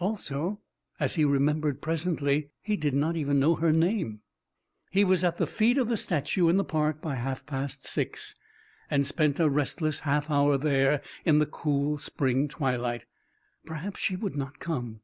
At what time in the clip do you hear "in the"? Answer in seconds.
6.48-6.64, 11.26-11.44